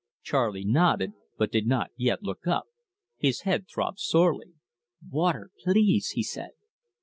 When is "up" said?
2.47-2.65